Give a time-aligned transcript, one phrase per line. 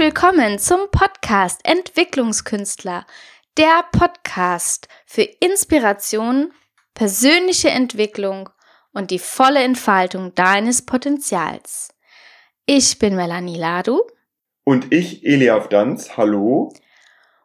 [0.00, 3.04] willkommen zum Podcast Entwicklungskünstler,
[3.58, 6.54] der Podcast für Inspiration,
[6.94, 8.48] persönliche Entwicklung
[8.94, 11.90] und die volle Entfaltung deines Potenzials.
[12.64, 14.00] Ich bin Melanie Ladu.
[14.64, 16.16] Und ich, Eliaf Danz.
[16.16, 16.72] Hallo.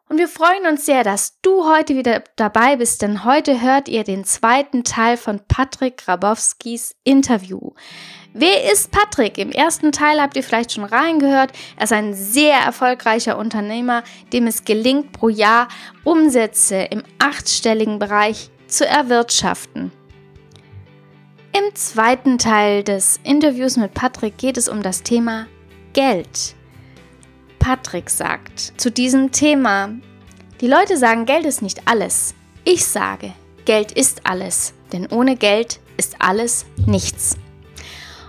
[0.08, 4.02] Und wir freuen uns sehr, dass du heute wieder dabei bist, denn heute hört ihr
[4.02, 7.72] den zweiten Teil von Patrick Grabowskis Interview.
[8.38, 9.38] Wer ist Patrick?
[9.38, 11.52] Im ersten Teil habt ihr vielleicht schon reingehört.
[11.78, 15.68] Er ist ein sehr erfolgreicher Unternehmer, dem es gelingt, pro Jahr
[16.04, 19.90] Umsätze im achtstelligen Bereich zu erwirtschaften.
[21.56, 25.46] Im zweiten Teil des Interviews mit Patrick geht es um das Thema
[25.94, 26.54] Geld.
[27.58, 29.94] Patrick sagt zu diesem Thema,
[30.60, 32.34] die Leute sagen, Geld ist nicht alles.
[32.64, 33.32] Ich sage,
[33.64, 37.38] Geld ist alles, denn ohne Geld ist alles nichts.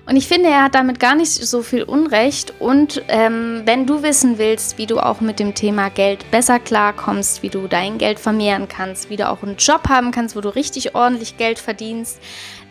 [0.07, 2.53] Und ich finde, er hat damit gar nicht so viel Unrecht.
[2.59, 7.43] Und ähm, wenn du wissen willst, wie du auch mit dem Thema Geld besser klarkommst,
[7.43, 10.47] wie du dein Geld vermehren kannst, wie du auch einen Job haben kannst, wo du
[10.47, 12.21] richtig ordentlich Geld verdienst,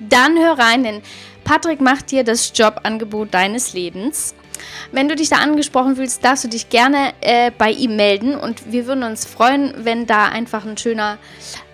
[0.00, 1.02] dann hör rein, denn
[1.44, 4.34] Patrick macht dir das Jobangebot deines Lebens.
[4.90, 8.72] Wenn du dich da angesprochen fühlst, darfst du dich gerne äh, bei ihm melden und
[8.72, 11.18] wir würden uns freuen, wenn da einfach ein schöner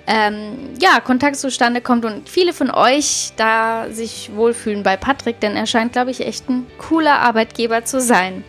[0.07, 5.57] ähm, ja, Kontakt zustande kommt und viele von euch da sich wohlfühlen bei Patrick, denn
[5.57, 8.45] er scheint, glaube ich, echt ein cooler Arbeitgeber zu sein.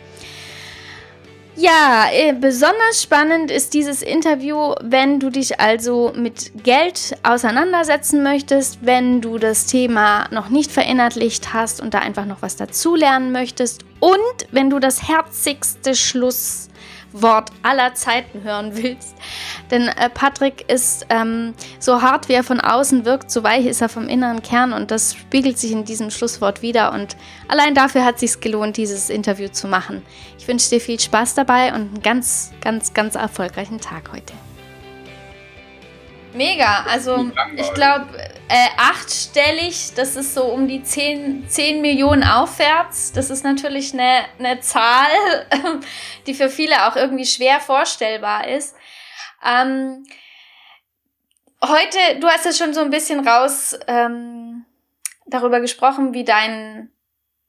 [1.56, 8.80] Ja, äh, besonders spannend ist dieses Interview, wenn du dich also mit Geld auseinandersetzen möchtest,
[8.82, 13.86] wenn du das Thema noch nicht verinnerlicht hast und da einfach noch was dazulernen möchtest
[14.00, 16.70] und wenn du das herzigste Schluss
[17.14, 19.16] Wort aller Zeiten hören willst.
[19.72, 23.82] Denn äh, Patrick ist ähm, so hart, wie er von außen wirkt, so weich ist
[23.82, 26.92] er vom inneren Kern und das spiegelt sich in diesem Schlusswort wieder.
[26.94, 27.16] Und
[27.48, 30.02] allein dafür hat es sich gelohnt, dieses Interview zu machen.
[30.38, 34.34] Ich wünsche dir viel Spaß dabei und einen ganz, ganz, ganz erfolgreichen Tag heute.
[36.34, 36.86] Mega.
[36.90, 38.08] Also ich glaube,
[38.50, 43.12] äh, achtstellig, das ist so um die 10, 10 Millionen aufwärts.
[43.12, 45.10] Das ist natürlich eine, eine Zahl,
[46.28, 48.76] die für viele auch irgendwie schwer vorstellbar ist.
[49.46, 50.06] Ähm,
[51.64, 54.66] heute, du hast ja schon so ein bisschen raus ähm,
[55.26, 56.92] darüber gesprochen, wie dein,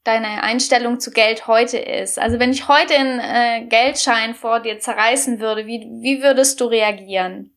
[0.03, 2.19] deine Einstellung zu Geld heute ist.
[2.19, 6.65] Also wenn ich heute einen äh, Geldschein vor dir zerreißen würde, wie, wie würdest du
[6.65, 7.54] reagieren?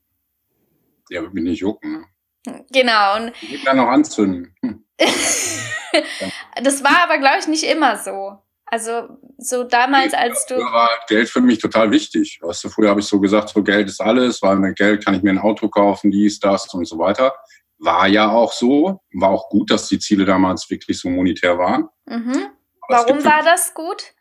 [1.10, 2.06] Ja, würde mich nicht jucken.
[2.46, 2.64] Ne?
[2.70, 3.16] Genau.
[3.16, 4.54] Und ich kann noch anzünden.
[4.62, 4.84] Hm.
[6.62, 8.38] das war aber, glaube ich, nicht immer so.
[8.66, 9.08] Also
[9.38, 10.56] so damals, als du.
[10.56, 12.38] War Geld für mich total wichtig.
[12.42, 15.14] Weißt du, früher habe ich so gesagt, so Geld ist alles, weil mit Geld kann
[15.14, 17.34] ich mir ein Auto kaufen, dies, das und so weiter.
[17.78, 19.00] War ja auch so.
[19.14, 21.88] War auch gut, dass die Ziele damals wirklich so monetär waren.
[22.04, 22.48] Mhm.
[22.88, 24.14] Warum war das gut?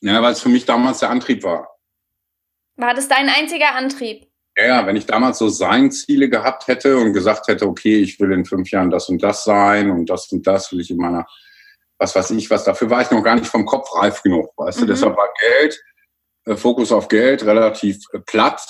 [0.00, 1.68] Ja, weil es für mich damals der Antrieb war.
[2.76, 4.29] War das dein einziger Antrieb?
[4.66, 8.44] Ja, wenn ich damals so Sein-Ziele gehabt hätte und gesagt hätte, okay, ich will in
[8.44, 11.26] fünf Jahren das und das sein und das und das will ich in meiner,
[11.98, 14.78] was weiß ich was, dafür war ich noch gar nicht vom Kopf reif genug, weißt
[14.78, 14.82] mhm.
[14.82, 15.82] du, deshalb war Geld,
[16.44, 18.60] äh, Fokus auf Geld relativ äh, platt,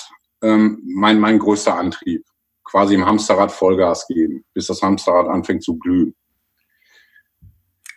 [0.42, 2.24] ähm, mein, mein größter Antrieb.
[2.64, 6.14] Quasi im Hamsterrad Vollgas geben, bis das Hamsterrad anfängt zu glühen.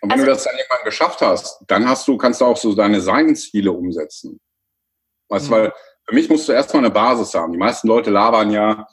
[0.02, 2.58] Und wenn also, du das dann irgendwann geschafft hast, dann hast du, kannst du auch
[2.58, 4.40] so deine Sein-Ziele umsetzen.
[5.30, 5.52] Weißt, mhm.
[5.52, 5.74] weil
[6.14, 7.54] für mich musst du erstmal eine Basis haben.
[7.54, 8.86] Die meisten Leute labern ja,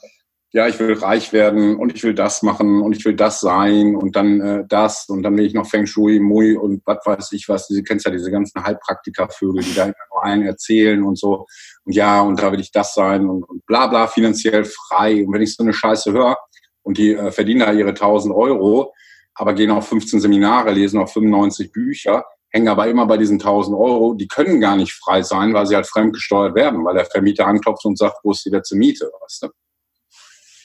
[0.52, 3.94] ja, ich will reich werden und ich will das machen und ich will das sein
[3.94, 7.32] und dann äh, das und dann will ich noch Feng Shui, Mui und was weiß
[7.32, 7.68] ich was.
[7.68, 11.44] Du kennst ja diese ganzen Heilpraktikervögel, die da nur einen erzählen und so.
[11.84, 15.22] Und ja, und da will ich das sein und, und bla bla, finanziell frei.
[15.22, 16.38] Und wenn ich so eine Scheiße höre
[16.82, 18.94] und die äh, verdienen da ihre 1000 Euro,
[19.34, 23.76] aber gehen auf 15 Seminare, lesen auf 95 Bücher, hängen aber immer bei diesen 1000
[23.76, 24.14] Euro.
[24.14, 27.84] Die können gar nicht frei sein, weil sie halt fremdgesteuert werden, weil der Vermieter anklopft
[27.84, 29.48] und sagt, wo ist die letzte Miete, weißt du?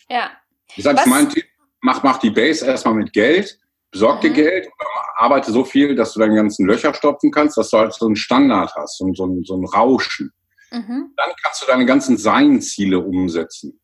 [0.10, 0.32] Ja.
[0.76, 1.46] Deshalb ist mein Tipp,
[1.82, 3.58] mach, mach die Base erstmal mit Geld,
[3.92, 4.36] besorg dir mhm.
[4.36, 4.70] Geld,
[5.16, 8.16] arbeite so viel, dass du deine ganzen Löcher stopfen kannst, dass du halt so einen
[8.16, 10.34] Standard hast, so, so, so ein Rauschen.
[10.72, 11.14] Mhm.
[11.16, 13.80] Dann kannst du deine ganzen Sein-Ziele umsetzen.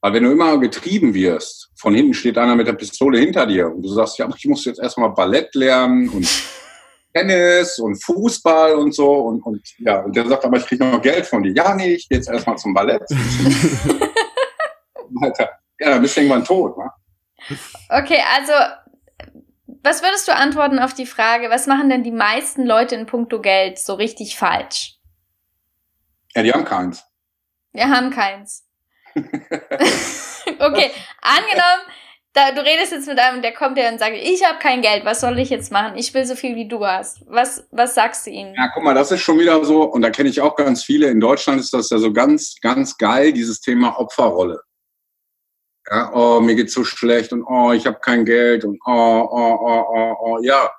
[0.00, 3.68] Weil wenn du immer getrieben wirst, von hinten steht einer mit der Pistole hinter dir
[3.68, 6.28] und du sagst, ja, ich muss jetzt erstmal Ballett lernen und
[7.14, 9.10] Tennis und Fußball und so.
[9.12, 11.52] Und, und ja, und der sagt aber, ich kriege noch Geld von dir.
[11.52, 13.02] Ja, nee, ich gehe jetzt erstmal zum Ballett.
[15.22, 16.90] Alter, ja, dann bist du irgendwann tot, ne?
[17.88, 18.52] Okay, also
[19.82, 23.40] was würdest du antworten auf die Frage, was machen denn die meisten Leute in puncto
[23.40, 24.96] Geld so richtig falsch?
[26.34, 27.04] Ja, die haben keins.
[27.72, 28.66] Wir haben keins.
[29.14, 30.90] okay,
[31.20, 31.82] angenommen,
[32.34, 35.04] da, du redest jetzt mit einem, der kommt ja und sagt, ich habe kein Geld,
[35.04, 35.96] was soll ich jetzt machen?
[35.96, 37.22] Ich will so viel wie du hast.
[37.26, 38.54] Was, was sagst du ihnen?
[38.56, 41.06] Ja, guck mal, das ist schon wieder so, und da kenne ich auch ganz viele.
[41.06, 44.60] In Deutschland ist das ja so ganz, ganz geil, dieses Thema Opferrolle.
[45.88, 49.58] Ja, oh, mir geht's so schlecht und oh, ich habe kein Geld und oh, oh,
[49.60, 50.72] oh, oh, oh, ja.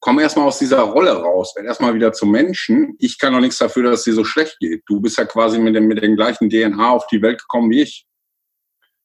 [0.00, 2.96] Komm erstmal aus dieser Rolle raus, werd erstmal wieder zum Menschen.
[2.98, 4.82] Ich kann doch nichts dafür, dass es dir so schlecht geht.
[4.86, 7.82] Du bist ja quasi mit dem, mit dem gleichen DNA auf die Welt gekommen wie
[7.82, 8.04] ich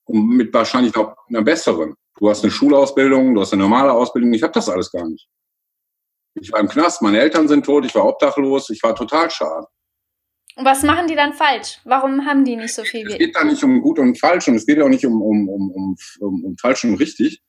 [0.08, 1.96] und mit wahrscheinlich noch einer besseren.
[2.18, 4.34] Du hast eine Schulausbildung, du hast eine normale Ausbildung.
[4.34, 5.28] Ich habe das alles gar nicht.
[6.36, 9.66] Ich war im Knast, meine Eltern sind tot, ich war obdachlos, ich war total schade.
[10.56, 11.80] Und was machen die dann falsch?
[11.84, 13.14] Warum haben die nicht so viel Geld?
[13.14, 15.48] Es geht da nicht um gut und falsch und es geht auch nicht um, um,
[15.48, 17.42] um, um, um, um falsch und richtig.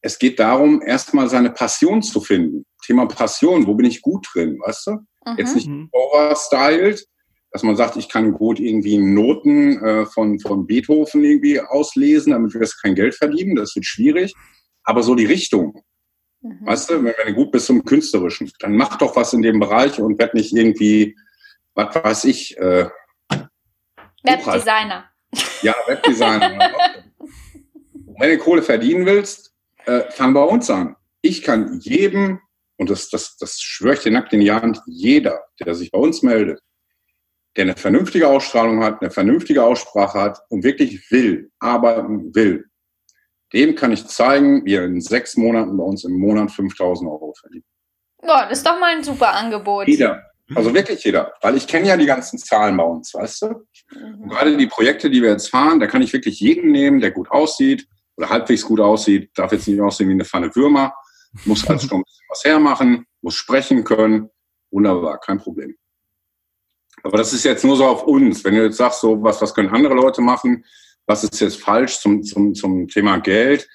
[0.00, 2.64] Es geht darum, erstmal seine Passion zu finden.
[2.84, 4.90] Thema Passion, wo bin ich gut drin, weißt du?
[4.92, 5.38] Mhm.
[5.38, 7.06] Jetzt nicht overstyled,
[7.54, 12.52] dass man sagt, ich kann gut irgendwie Noten äh, von, von Beethoven irgendwie auslesen, damit
[12.52, 14.34] wir jetzt kein Geld verdienen, das wird schwierig.
[14.82, 15.80] Aber so die Richtung.
[16.40, 16.66] Mhm.
[16.66, 19.60] Weißt du, wenn, wenn du gut bist zum Künstlerischen, dann mach doch was in dem
[19.60, 21.14] Bereich und werd nicht irgendwie,
[21.74, 22.88] was weiß ich, äh,
[24.24, 25.04] Webdesigner.
[25.62, 26.58] Ja, Webdesigner.
[28.18, 29.54] wenn du Kohle verdienen willst,
[29.84, 30.96] äh, fang bei uns an.
[31.20, 32.40] Ich kann jedem,
[32.78, 35.98] und das, das, das schwöre ich dir nackt in die Hand, jeder, der sich bei
[36.00, 36.60] uns meldet,
[37.56, 42.66] der eine vernünftige Ausstrahlung hat, eine vernünftige Aussprache hat und wirklich will, arbeiten will,
[43.52, 47.32] dem kann ich zeigen, wie er in sechs Monaten bei uns im Monat 5000 Euro
[47.38, 47.64] verdient.
[48.20, 49.86] Boah, das ist doch mal ein super Angebot.
[49.86, 50.24] Jeder.
[50.54, 51.32] Also wirklich jeder.
[51.40, 53.46] Weil ich kenne ja die ganzen Zahlen bei uns, weißt du?
[53.94, 54.28] Mhm.
[54.28, 57.30] gerade die Projekte, die wir jetzt fahren, da kann ich wirklich jeden nehmen, der gut
[57.30, 57.86] aussieht
[58.16, 60.92] oder halbwegs gut aussieht, darf jetzt nicht aussehen wie eine Pfanne Würmer,
[61.44, 64.30] muss halt schon ein bisschen was hermachen, muss sprechen können.
[64.70, 65.76] Wunderbar, kein Problem.
[67.04, 68.42] Aber das ist jetzt nur so auf uns.
[68.44, 70.64] Wenn du jetzt sagst, so was, was können andere Leute machen,
[71.06, 73.68] was ist jetzt falsch zum, zum, zum Thema Geld?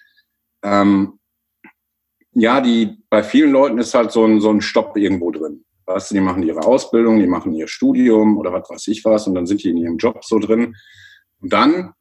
[0.64, 1.20] Ähm,
[2.34, 5.64] ja, die, bei vielen Leuten ist halt so ein, so ein Stopp irgendwo drin.
[5.86, 9.28] Weißt du, die machen ihre Ausbildung, die machen ihr Studium oder was weiß ich was
[9.28, 10.76] und dann sind die in ihrem Job so drin.
[11.40, 11.94] Und dann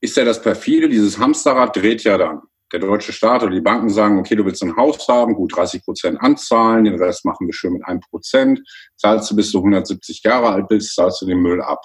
[0.00, 2.42] ist ja das perfide, dieses Hamsterrad dreht ja dann
[2.72, 5.84] der deutsche Staat oder die Banken sagen, okay, du willst ein Haus haben, gut 30
[5.84, 8.60] Prozent anzahlen, den Rest machen wir schön mit einem Prozent.
[8.96, 11.80] Zahlst du bis du 170 Jahre alt bist, zahlst du den Müll ab.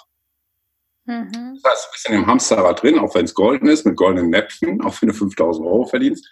[1.05, 1.59] Mhm.
[1.61, 4.29] Das heißt, du bist in dem Hamsterrad drin, auch wenn es golden ist, mit goldenen
[4.29, 6.27] Näpfen, auch wenn du 5000 Euro verdienst,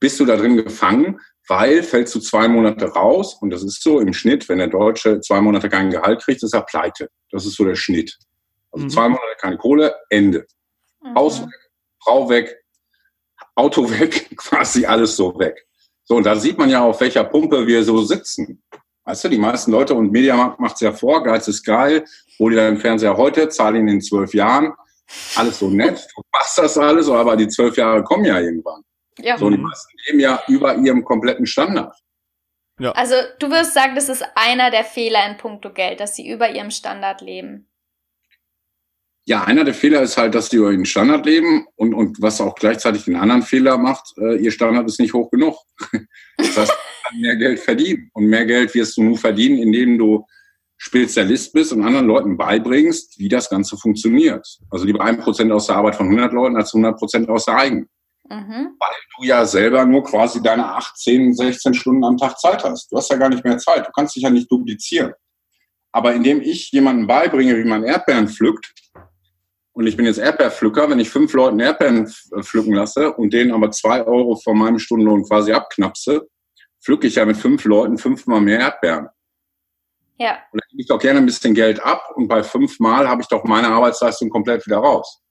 [0.00, 4.00] bist du da drin gefangen, weil fällst du zwei Monate raus und das ist so
[4.00, 7.10] im Schnitt, wenn der Deutsche zwei Monate kein Gehalt kriegt, ist er pleite.
[7.30, 8.16] Das ist so der Schnitt.
[8.70, 8.90] Also mhm.
[8.90, 10.46] zwei Monate keine Kohle, Ende.
[11.02, 11.14] Mhm.
[11.14, 11.70] Haus weg,
[12.02, 12.62] Frau weg,
[13.58, 15.66] Auto weg, quasi alles so weg.
[16.04, 18.62] So, und da sieht man ja, auf welcher Pumpe wir so sitzen.
[19.04, 22.04] Weißt du, die meisten Leute und Mediamarkt macht's ja vor, Geiz ist geil,
[22.38, 24.72] hol dir deinen Fernseher heute, zahl ihn in zwölf Jahren.
[25.36, 28.82] Alles so nett, du machst das alles, aber die zwölf Jahre kommen ja irgendwann.
[29.18, 29.38] Ja.
[29.38, 31.96] So, die meisten leben ja über ihrem kompletten Standard.
[32.78, 32.92] Ja.
[32.92, 36.50] Also du wirst sagen, das ist einer der Fehler in puncto Geld, dass sie über
[36.50, 37.68] ihrem Standard leben.
[39.28, 42.40] Ja, einer der Fehler ist halt, dass die über den Standard leben und, und was
[42.40, 45.54] auch gleichzeitig den anderen Fehler macht, äh, ihr Standard ist nicht hoch genug.
[46.38, 48.10] Das heißt, du kannst mehr Geld verdienen.
[48.14, 50.24] Und mehr Geld wirst du nur verdienen, indem du
[50.78, 54.46] Spezialist bist und anderen Leuten beibringst, wie das Ganze funktioniert.
[54.70, 57.56] Also lieber ein Prozent aus der Arbeit von 100 Leuten als 100 Prozent aus der
[57.56, 57.88] eigenen.
[58.30, 58.76] Mhm.
[58.78, 62.90] Weil du ja selber nur quasi deine 18, 16 Stunden am Tag Zeit hast.
[62.90, 63.86] Du hast ja gar nicht mehr Zeit.
[63.86, 65.12] Du kannst dich ja nicht duplizieren.
[65.92, 68.72] Aber indem ich jemandem beibringe, wie man Erdbeeren pflückt,
[69.78, 73.52] und ich bin jetzt Erdbeerpflücker, wenn ich fünf Leuten Erdbeeren äh, pflücken lasse und denen
[73.52, 76.28] aber zwei Euro von meinem Stundenlohn quasi abknapse,
[76.82, 79.06] pflücke ich ja mit fünf Leuten fünfmal mehr Erdbeeren.
[80.18, 80.38] Ja.
[80.50, 83.28] Und dann gebe ich doch gerne ein bisschen Geld ab und bei fünfmal habe ich
[83.28, 85.22] doch meine Arbeitsleistung komplett wieder raus.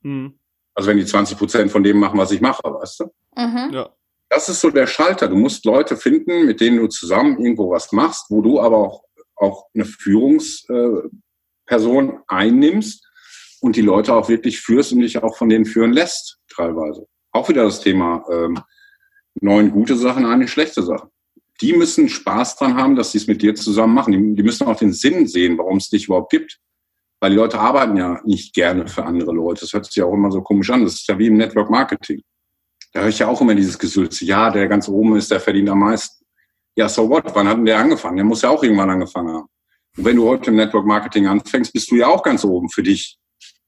[0.00, 0.38] Mhm.
[0.72, 3.12] Also wenn die 20 Prozent von dem machen, was ich mache, weißt du?
[3.36, 3.74] Mhm.
[3.74, 3.90] Ja.
[4.30, 5.28] Das ist so der Schalter.
[5.28, 9.04] Du musst Leute finden, mit denen du zusammen irgendwo was machst, wo du aber auch,
[9.36, 13.07] auch eine Führungsperson einnimmst,
[13.60, 17.06] und die Leute auch wirklich führst und dich auch von denen führen lässt, teilweise.
[17.32, 18.60] Auch wieder das Thema ähm,
[19.40, 21.10] neun gute Sachen, eine schlechte Sache.
[21.60, 24.12] Die müssen Spaß dran haben, dass sie es mit dir zusammen machen.
[24.12, 26.60] Die, die müssen auch den Sinn sehen, warum es dich überhaupt gibt.
[27.20, 29.62] Weil die Leute arbeiten ja nicht gerne für andere Leute.
[29.62, 30.84] Das hört sich ja auch immer so komisch an.
[30.84, 32.22] Das ist ja wie im Network Marketing.
[32.92, 34.24] Da höre ich ja auch immer dieses Gesülze.
[34.24, 36.24] Ja, der ganz oben ist, der verdient am meisten.
[36.76, 37.24] Ja, so what?
[37.34, 38.16] Wann hat denn der angefangen?
[38.16, 39.48] Der muss ja auch irgendwann angefangen haben.
[39.96, 42.84] Und wenn du heute im Network Marketing anfängst, bist du ja auch ganz oben für
[42.84, 43.18] dich.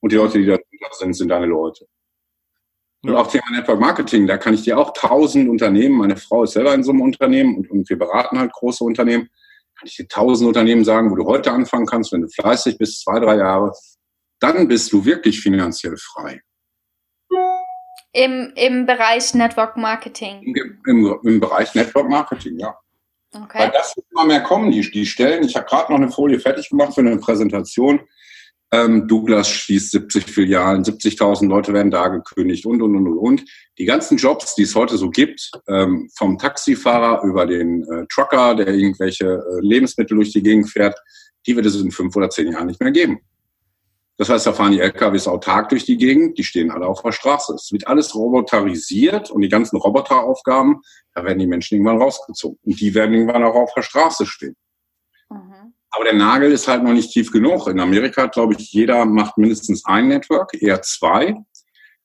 [0.00, 0.59] Und die Leute, die da
[0.92, 1.87] sind, sind deine Leute.
[3.02, 6.52] Und auch Thema Network Marketing, da kann ich dir auch tausend Unternehmen, meine Frau ist
[6.52, 9.30] selber in so einem Unternehmen und, und wir beraten halt große Unternehmen,
[9.78, 13.02] kann ich dir tausend Unternehmen sagen, wo du heute anfangen kannst, wenn du fleißig bist,
[13.02, 13.73] zwei, drei Jahre,
[14.38, 16.42] dann bist du wirklich finanziell frei.
[18.12, 20.42] Im, Im Bereich Network Marketing.
[20.42, 22.76] Im, im, Im Bereich Network Marketing, ja.
[23.33, 23.61] Okay.
[23.61, 25.45] Weil das wird immer mehr kommen, die, die Stellen.
[25.45, 28.00] Ich habe gerade noch eine Folie fertig gemacht für eine Präsentation.
[28.73, 33.45] Ähm, Douglas schließt 70 Filialen, 70.000 Leute werden da gekündigt und, und, und, und, und.
[33.79, 38.55] Die ganzen Jobs, die es heute so gibt, ähm, vom Taxifahrer über den äh, Trucker,
[38.55, 40.97] der irgendwelche äh, Lebensmittel durch die Gegend fährt,
[41.47, 43.21] die wird es in fünf oder zehn Jahren nicht mehr geben.
[44.21, 47.11] Das heißt, da fahren die LKWs autark durch die Gegend, die stehen alle auf der
[47.11, 47.55] Straße.
[47.55, 50.83] Es wird alles roboterisiert und die ganzen Roboteraufgaben,
[51.15, 52.59] da werden die Menschen irgendwann rausgezogen.
[52.62, 54.57] Und die werden irgendwann auch auf der Straße stehen.
[55.90, 57.66] Aber der Nagel ist halt noch nicht tief genug.
[57.66, 61.35] In Amerika, glaube ich, jeder macht mindestens ein Network, eher zwei.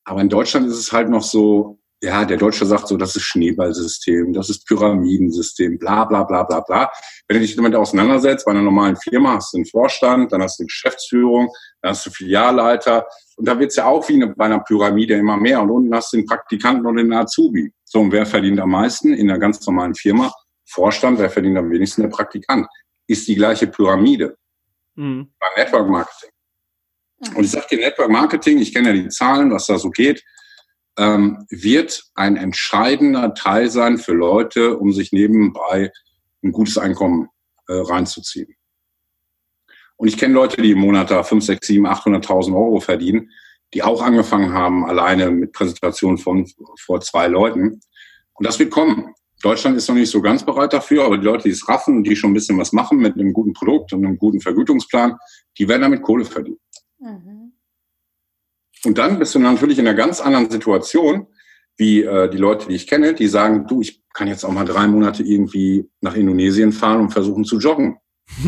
[0.04, 3.22] Aber in Deutschland ist es halt noch so, ja, der Deutsche sagt so, das ist
[3.22, 6.90] Schneeballsystem, das ist Pyramidensystem, bla bla bla bla bla.
[7.26, 10.58] Wenn du dich damit auseinandersetzt, bei einer normalen Firma hast du einen Vorstand, dann hast
[10.58, 11.48] du eine Geschäftsführung,
[11.80, 15.36] dann hast du Filialleiter und da wird es ja auch wie bei einer Pyramide immer
[15.36, 17.72] mehr und unten hast du den Praktikanten und den Azubi.
[17.84, 20.32] So, und wer verdient am meisten in einer ganz normalen Firma?
[20.68, 22.02] Vorstand, wer verdient am wenigsten?
[22.02, 22.66] Der Praktikant.
[23.06, 24.36] Ist die gleiche Pyramide.
[24.94, 25.32] Mhm.
[25.38, 26.30] Beim Network Marketing.
[27.34, 30.22] Und ich sage dir, Network Marketing, ich kenne ja die Zahlen, was da so geht
[30.98, 35.92] ähm, wird ein entscheidender Teil sein für Leute, um sich nebenbei
[36.42, 37.28] ein gutes Einkommen
[37.68, 38.54] äh, reinzuziehen.
[39.96, 43.30] Und ich kenne Leute, die im Monat da 5, 6, 7, 800.000 Euro verdienen,
[43.74, 46.46] die auch angefangen haben, alleine mit Präsentationen von
[46.78, 47.80] vor zwei Leuten.
[48.34, 49.14] Und das wird kommen.
[49.46, 52.04] Deutschland ist noch nicht so ganz bereit dafür, aber die Leute, die es raffen und
[52.04, 55.16] die schon ein bisschen was machen mit einem guten Produkt und einem guten Vergütungsplan,
[55.56, 56.58] die werden damit Kohle verdienen.
[56.98, 57.52] Mhm.
[58.84, 61.28] Und dann bist du natürlich in einer ganz anderen Situation,
[61.76, 64.64] wie äh, die Leute, die ich kenne, die sagen, du, ich kann jetzt auch mal
[64.64, 67.98] drei Monate irgendwie nach Indonesien fahren und versuchen zu joggen.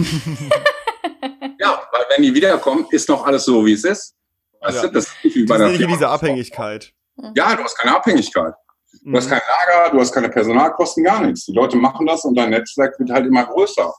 [1.61, 4.17] ja, weil wenn die wiederkommen, ist noch alles so, wie es ist.
[4.61, 4.89] Weißt ja.
[4.89, 6.93] du, das ist nicht wie bei der nicht diese Abhängigkeit.
[7.37, 8.55] Ja, du hast keine Abhängigkeit.
[9.03, 9.17] Du mhm.
[9.17, 11.47] hast kein Lager, du hast keine Personalkosten, gar nichts.
[11.47, 13.93] Die Leute machen das und dein Netzwerk wird halt immer größer.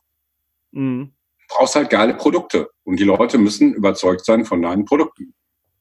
[0.71, 1.13] Mhm.
[1.49, 5.33] Du brauchst halt geile Produkte und die Leute müssen überzeugt sein von deinen Produkten.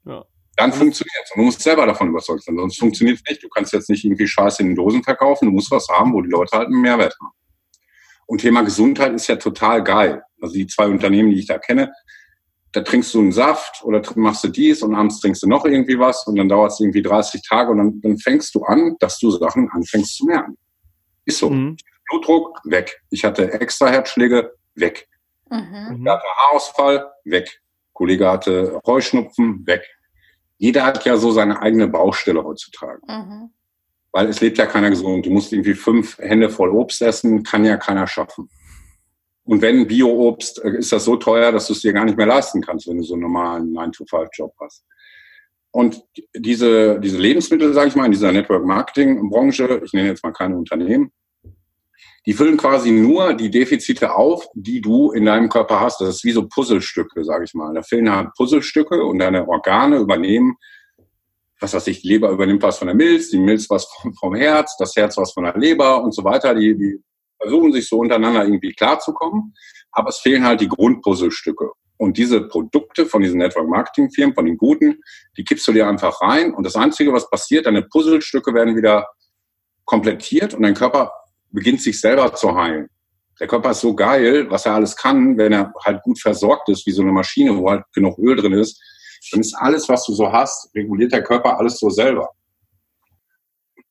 [0.04, 0.25] Ja.
[0.56, 1.30] Dann funktioniert es.
[1.32, 3.42] Und du musst selber davon überzeugt sein, sonst funktioniert es nicht.
[3.42, 5.46] Du kannst jetzt nicht irgendwie Scheiße in den Dosen verkaufen.
[5.46, 7.32] Du musst was haben, wo die Leute halt einen Mehrwert haben.
[8.26, 10.22] Und Thema Gesundheit ist ja total geil.
[10.40, 11.92] Also die zwei Unternehmen, die ich da kenne,
[12.72, 15.98] da trinkst du einen Saft oder machst du dies und abends trinkst du noch irgendwie
[15.98, 19.18] was und dann dauert es irgendwie 30 Tage und dann, dann fängst du an, dass
[19.18, 20.56] du Sachen anfängst zu merken.
[21.25, 21.50] Ist so.
[21.50, 21.76] Mhm.
[22.10, 23.02] Blutdruck, weg.
[23.10, 25.08] Ich hatte extra Herzschläge, weg.
[25.50, 26.00] Mhm.
[26.02, 27.60] Ich hatte Haarausfall, weg.
[27.92, 29.82] Kollege hatte Heuschnupfen, weg
[30.58, 33.00] jeder hat ja so seine eigene Baustelle heutzutage.
[33.08, 33.50] Mhm.
[34.12, 35.25] Weil es lebt ja keiner gesund.
[35.25, 38.50] Du musst irgendwie fünf Hände voll Obst essen, kann ja keiner schaffen.
[39.49, 42.26] Und wenn Bio-Obst, äh, ist das so teuer, dass du es dir gar nicht mehr
[42.26, 44.85] leisten kannst, wenn du so einen normalen 9-to-5-Job hast.
[45.71, 46.02] Und
[46.37, 51.12] diese, diese Lebensmittel, sage ich mal, in dieser Network-Marketing-Branche, ich nenne jetzt mal keine Unternehmen,
[52.26, 56.02] die füllen quasi nur die Defizite auf, die du in deinem Körper hast.
[56.02, 57.73] Das ist wie so Puzzlestücke, sage ich mal.
[57.73, 60.57] Da fehlen halt Puzzlestücke und deine Organe übernehmen,
[61.59, 64.35] was weiß ich, die Leber übernimmt was von der Milz, die Milz was vom, vom
[64.35, 66.55] Herz, das Herz was von der Leber und so weiter.
[66.55, 67.02] Die, die
[67.40, 69.54] versuchen sich so untereinander irgendwie klarzukommen,
[69.92, 71.71] aber es fehlen halt die Grundpuzzlestücke.
[71.97, 75.00] Und diese Produkte von diesen Network-Marketing-Firmen, von den guten,
[75.37, 79.07] die kippst du dir einfach rein und das Einzige, was passiert, deine Puzzlestücke werden wieder
[79.85, 81.12] komplettiert und dein Körper
[81.50, 82.88] beginnt sich selber zu heilen.
[83.40, 86.87] Der Körper ist so geil, was er alles kann, wenn er halt gut versorgt ist,
[86.87, 88.80] wie so eine Maschine, wo halt genug Öl drin ist.
[89.33, 92.28] Dann ist alles, was du so hast, reguliert der Körper alles so selber.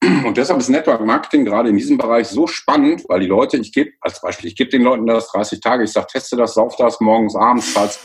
[0.03, 3.73] Und deshalb ist Network Marketing gerade in diesem Bereich so spannend, weil die Leute, ich
[3.73, 6.75] gebe als Beispiel, ich gebe den Leuten das 30 Tage, ich sage, teste das, sauf
[6.75, 7.99] das morgens, abends, falls.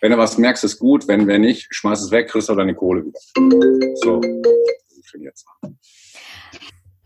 [0.00, 1.06] Wenn du was merkst, ist gut.
[1.08, 3.20] Wenn, wenn nicht, schmeiß es weg, kriegst du deine Kohle wieder.
[3.96, 4.20] So,
[4.88, 5.44] funktioniert's.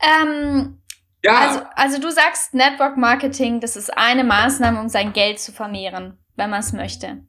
[0.01, 0.81] Ähm,
[1.25, 1.39] ja.
[1.39, 6.19] Also, also du sagst, Network Marketing, das ist eine Maßnahme, um sein Geld zu vermehren,
[6.37, 7.27] wenn man es möchte.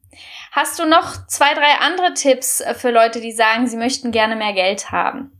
[0.52, 4.36] Hast du noch zwei, drei andere Tipps äh, für Leute, die sagen, sie möchten gerne
[4.36, 5.35] mehr Geld haben?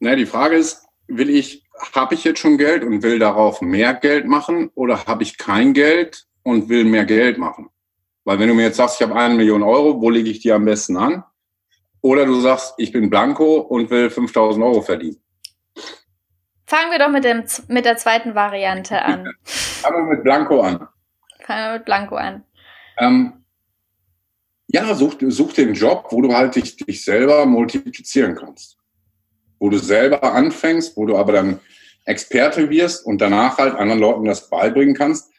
[0.00, 3.94] Na, die Frage ist, will ich, habe ich jetzt schon Geld und will darauf mehr
[3.94, 7.68] Geld machen oder habe ich kein Geld und will mehr Geld machen?
[8.24, 10.52] Weil wenn du mir jetzt sagst, ich habe eine Million Euro, wo lege ich die
[10.52, 11.24] am besten an?
[12.00, 15.20] Oder du sagst, ich bin Blanco und will 5000 Euro verdienen.
[16.66, 19.32] Fangen wir doch mit, dem, mit der zweiten Variante an.
[19.44, 20.88] Fangen wir mit Blanco an.
[21.42, 22.44] Fangen wir mit Blanco an.
[22.98, 23.44] Ähm,
[24.68, 28.78] ja, such, such den Job, wo du halt dich, dich selber multiplizieren kannst.
[29.58, 31.60] Wo du selber anfängst, wo du aber dann
[32.04, 35.30] Experte wirst und danach halt anderen Leuten das beibringen kannst.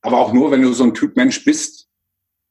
[0.00, 1.88] Aber auch nur, wenn du so ein Typ Mensch bist.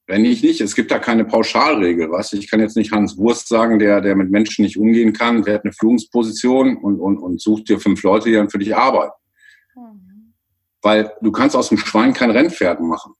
[0.06, 3.18] Wenn ich nicht, es gibt da keine Pauschalregel, weißt du, ich kann jetzt nicht Hans
[3.18, 7.20] Wurst sagen, der, der mit Menschen nicht umgehen kann, der hat eine Führungsposition und, und,
[7.20, 9.14] und sucht dir fünf Leute, die dann für dich arbeiten.
[9.76, 10.34] Mhm.
[10.82, 13.14] Weil du kannst aus dem Schwein kein Rennpferd machen.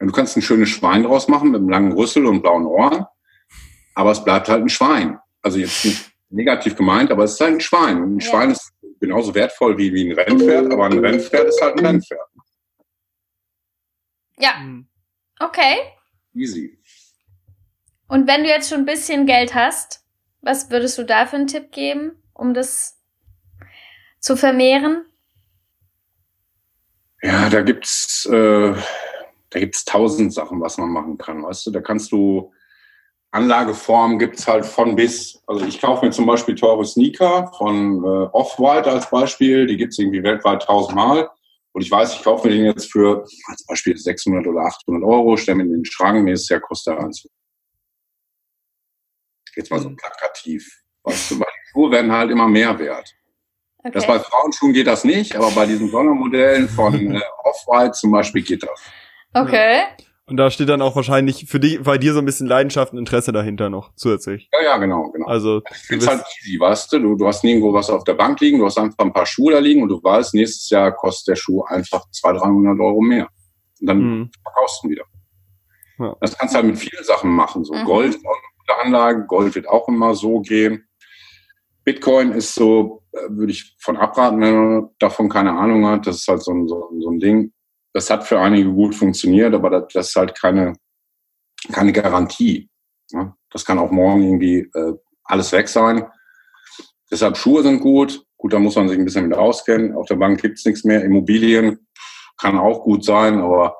[0.00, 3.06] Du kannst ein schönes Schwein draus machen mit einem langen Rüssel und blauen Ohren,
[3.94, 5.18] aber es bleibt halt ein Schwein.
[5.40, 8.02] Also jetzt nicht negativ gemeint, aber es ist halt ein Schwein.
[8.02, 8.30] Und ein ja.
[8.30, 12.20] Schwein ist genauso wertvoll wie, wie ein Rennpferd, aber ein Rennpferd ist halt ein Rennpferd.
[14.38, 14.58] Ja.
[14.58, 14.86] Mhm.
[15.38, 15.76] Okay.
[16.34, 16.78] Easy.
[18.08, 20.04] Und wenn du jetzt schon ein bisschen Geld hast,
[20.40, 23.00] was würdest du da für einen Tipp geben, um das
[24.20, 25.04] zu vermehren?
[27.22, 28.74] Ja, da gibt's äh,
[29.50, 31.42] da gibt's tausend Sachen, was man machen kann.
[31.42, 32.52] Weißt du, da kannst du
[33.36, 35.42] Anlageformen gibt's halt von bis.
[35.46, 39.66] Also ich kaufe mir zum Beispiel teure Sneaker von äh, Off-White als Beispiel.
[39.66, 41.28] Die gibt's irgendwie weltweit tausendmal.
[41.72, 45.36] Und ich weiß, ich kaufe mir den jetzt für als Beispiel 600 oder 800 Euro,
[45.36, 47.30] stelle mir in den Schrank, nächstes Jahr kostet er Anzug.
[49.54, 50.82] Jetzt mal so plakativ.
[51.02, 53.14] Weißt du, weil die Schuhe werden halt immer mehr wert.
[53.78, 53.90] Okay.
[53.92, 58.42] Das bei Frauenschuhen geht das nicht, aber bei diesen Sondermodellen von äh, Off-White zum Beispiel
[58.42, 58.82] geht das.
[59.34, 59.84] Okay.
[60.28, 62.98] Und da steht dann auch wahrscheinlich für dich, bei dir so ein bisschen Leidenschaft und
[62.98, 64.48] Interesse dahinter noch zusätzlich.
[64.52, 65.26] Ja, ja, genau, genau.
[65.26, 66.98] Also, ich finde es halt easy, weißt du?
[66.98, 67.14] du?
[67.14, 69.60] Du hast nirgendwo was auf der Bank liegen, du hast einfach ein paar Schuhe da
[69.60, 73.28] liegen und du weißt, nächstes Jahr kostet der Schuh einfach 200, 300 Euro mehr.
[73.80, 74.30] Und dann mhm.
[74.42, 75.04] verkaufst du ihn wieder.
[76.00, 76.16] Ja.
[76.20, 77.64] Das kannst du halt mit vielen Sachen machen.
[77.64, 77.84] So mhm.
[77.84, 80.88] Gold ist auch eine gute Anlage, Gold wird auch immer so gehen.
[81.84, 86.08] Bitcoin ist so, äh, würde ich von abraten, wenn man davon keine Ahnung hat.
[86.08, 87.52] Das ist halt so ein, so, so ein Ding
[87.96, 90.74] das hat für einige gut funktioniert, aber das, das ist halt keine,
[91.72, 92.68] keine Garantie.
[93.10, 93.32] Ne?
[93.50, 94.92] Das kann auch morgen irgendwie äh,
[95.24, 96.04] alles weg sein.
[97.10, 98.22] Deshalb Schuhe sind gut.
[98.36, 99.94] Gut, da muss man sich ein bisschen mit auskennen.
[99.94, 101.02] Auf der Bank gibt's nichts mehr.
[101.04, 101.88] Immobilien
[102.36, 103.78] kann auch gut sein, aber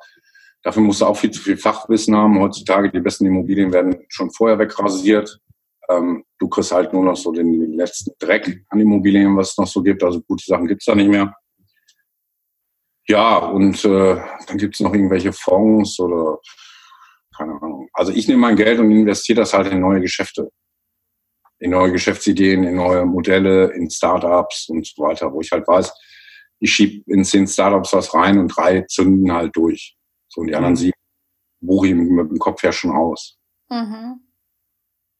[0.63, 2.39] dafür musst du auch viel zu viel Fachwissen haben.
[2.39, 5.39] Heutzutage die besten Immobilien werden schon vorher wegrasiert.
[5.89, 9.67] Ähm, du kriegst halt nur noch so den letzten Dreck an Immobilien, was es noch
[9.67, 10.03] so gibt.
[10.03, 11.35] Also gute Sachen gibt's da nicht mehr.
[13.09, 16.39] Ja, und äh, dann gibt es noch irgendwelche Fonds oder
[17.35, 17.89] keine Ahnung.
[17.93, 20.51] Also ich nehme mein Geld und investiere das halt in neue Geschäfte.
[21.59, 25.93] In neue Geschäftsideen, in neue Modelle, in Startups und so weiter, wo ich halt weiß,
[26.59, 29.95] ich schieb in zehn Startups was rein und drei zünden halt durch.
[30.27, 30.77] So, und die anderen mhm.
[30.77, 30.97] sieben
[31.61, 33.37] buche ich mit dem Kopf ja schon aus.
[33.69, 34.21] Mhm.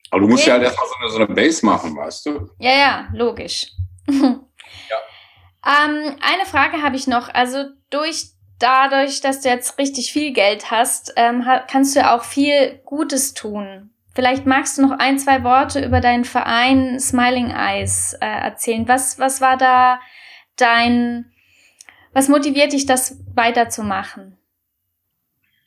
[0.10, 0.50] Aber du musst okay.
[0.50, 2.50] ja halt erstmal so eine, so eine Base machen, weißt du?
[2.60, 3.72] Ja, ja, logisch.
[4.10, 4.42] ja.
[5.66, 7.30] Ähm, eine Frage habe ich noch.
[7.34, 12.24] Also durch dadurch, dass du jetzt richtig viel Geld hast, ähm, kannst du ja auch
[12.24, 13.92] viel Gutes tun.
[14.16, 18.88] Vielleicht magst du noch ein, zwei Worte über deinen Verein Smiling Eyes äh, erzählen.
[18.88, 20.00] Was, was war da
[20.56, 21.32] dein,
[22.14, 24.38] was motiviert dich, das weiterzumachen?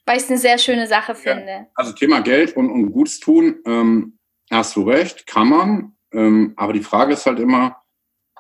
[0.05, 1.47] Weil ich es eine sehr schöne Sache finde.
[1.47, 4.19] Ja, also Thema Geld und, und Gutes tun, ähm,
[4.51, 5.93] hast du recht, kann man.
[6.13, 7.80] Ähm, aber die Frage ist halt immer,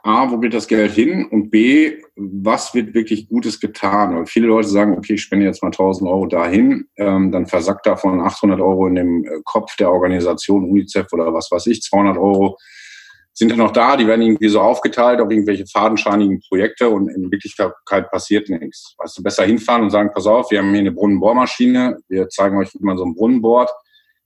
[0.02, 1.26] A, wo geht das Geld hin?
[1.26, 4.16] Und B, was wird wirklich Gutes getan?
[4.16, 7.86] Weil viele Leute sagen, okay, ich spende jetzt mal 1000 Euro dahin, ähm, dann versackt
[7.86, 12.16] davon 800 Euro in dem äh, Kopf der Organisation UNICEF oder was weiß ich, 200
[12.16, 12.56] Euro
[13.32, 17.30] sind dann noch da, die werden irgendwie so aufgeteilt auf irgendwelche fadenscheinigen Projekte und in
[17.30, 18.94] Wirklichkeit passiert nichts.
[18.98, 22.58] Weißt du, besser hinfahren und sagen, pass auf, wir haben hier eine Brunnenbohrmaschine, wir zeigen
[22.58, 23.70] euch, wie man so einen Brunnen bohrt,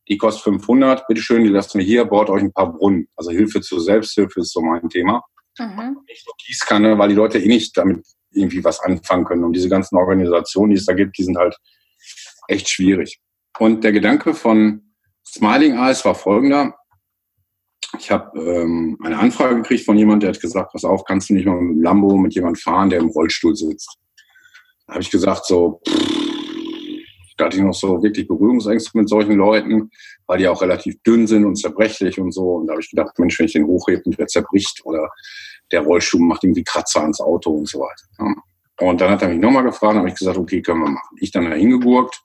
[0.08, 3.08] die kostet 500, bitteschön, die lassen wir hier, bohrt euch ein paar Brunnen.
[3.16, 5.22] Also Hilfe zur Selbsthilfe ist so mein Thema.
[5.58, 5.98] Mhm.
[6.08, 9.44] Nicht nur Gießkanne, weil die Leute eh nicht damit irgendwie was anfangen können.
[9.44, 11.56] Und diese ganzen Organisationen, die es da gibt, die sind halt
[12.48, 13.20] echt schwierig.
[13.58, 14.82] Und der Gedanke von
[15.26, 16.74] Smiling Eyes war folgender.
[17.98, 21.34] Ich habe ähm, eine Anfrage gekriegt von jemand, der hat gesagt, pass auf, kannst du
[21.34, 23.98] nicht mal mit dem Lambo mit jemandem fahren, der im Rollstuhl sitzt.
[24.86, 26.23] Da habe ich gesagt, so, pff,
[27.36, 29.90] da hatte ich noch so wirklich Berührungsängste mit solchen Leuten,
[30.26, 32.56] weil die auch relativ dünn sind und zerbrechlich und so.
[32.56, 35.08] Und da habe ich gedacht, Mensch, wenn ich den hochhebe und der zerbricht oder
[35.72, 38.06] der Rollstuhl macht irgendwie Kratzer ans Auto und so weiter.
[38.18, 38.34] Ja.
[38.80, 41.16] Und dann hat er mich nochmal gefragt, habe ich gesagt, okay, können wir machen.
[41.20, 42.22] Ich dann da hingegurkt,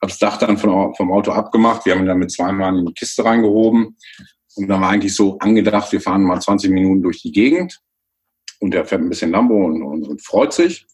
[0.00, 1.84] habe das Dach dann vom, vom Auto abgemacht.
[1.84, 3.96] Wir haben ihn dann mit zwei Mann in die Kiste reingehoben.
[4.56, 7.80] Und dann war eigentlich so angedacht, wir fahren mal 20 Minuten durch die Gegend.
[8.58, 10.86] Und der fährt ein bisschen Lambo und, und, und freut sich.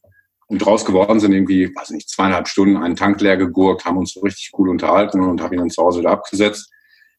[0.48, 4.12] Und draus geworden sind irgendwie, weiß nicht, zweieinhalb Stunden einen Tank leer gegurkt, haben uns
[4.12, 6.70] so richtig cool unterhalten und habe ihn dann zu Hause wieder abgesetzt.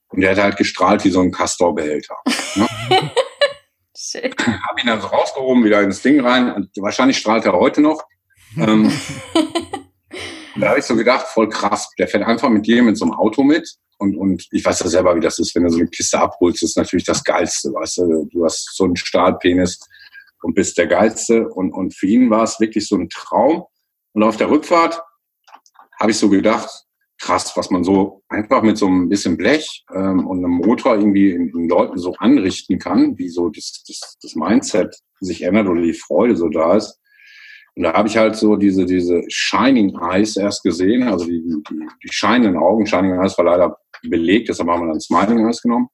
[0.09, 2.15] Und der hat halt gestrahlt wie so ein Castor-Behälter.
[2.55, 2.67] Ne?
[3.97, 4.33] Schön.
[4.39, 6.53] Hab ihn dann so rausgehoben, wieder ins Ding rein.
[6.53, 8.03] Und wahrscheinlich strahlt er heute noch.
[8.57, 8.91] ähm,
[10.55, 11.89] da habe ich so gedacht, voll krass.
[11.99, 13.69] Der fährt einfach mit dir mit so einem Auto mit.
[13.97, 16.63] Und, und ich weiß ja selber, wie das ist, wenn du so eine Kiste abholst,
[16.63, 18.29] ist natürlich das Geilste, weißt du.
[18.31, 19.79] Du hast so einen Stahlpenis
[20.41, 21.47] und bist der Geilste.
[21.47, 23.63] Und, und für ihn war es wirklich so ein Traum.
[24.13, 25.01] Und auf der Rückfahrt
[25.99, 26.69] habe ich so gedacht,
[27.19, 31.31] krass, was man so einfach mit so ein bisschen Blech ähm, und einem Motor irgendwie
[31.31, 35.81] in, in Leuten so anrichten kann, wie so das, das, das Mindset sich ändert oder
[35.81, 36.99] die Freude so da ist.
[37.75, 41.87] Und da habe ich halt so diese, diese Shining Eyes erst gesehen, also die, die,
[42.03, 42.87] die scheinenden Augen.
[42.87, 45.87] Shining Eyes war leider belegt, deshalb haben wir dann Smiling Eyes genommen.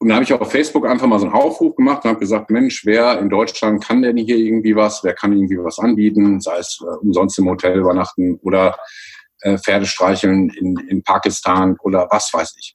[0.00, 2.50] Und da habe ich auf Facebook einfach mal so einen Aufruf gemacht und habe gesagt,
[2.50, 5.04] Mensch, wer in Deutschland kann denn hier irgendwie was?
[5.04, 6.40] Wer kann irgendwie was anbieten?
[6.40, 8.78] Sei es äh, umsonst im Hotel übernachten oder
[9.42, 12.74] äh, Pferde streicheln in, in Pakistan oder was weiß ich.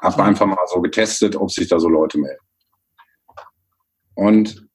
[0.00, 2.40] Habe einfach mal so getestet, ob sich da so Leute melden.
[4.14, 4.68] Und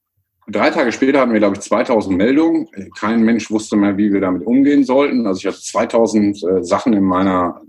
[0.49, 2.67] drei Tage später hatten wir, glaube ich, 2000 Meldungen.
[2.97, 5.25] Kein Mensch wusste mehr, wie wir damit umgehen sollten.
[5.25, 7.61] Also ich hatte 2000 äh, Sachen in meiner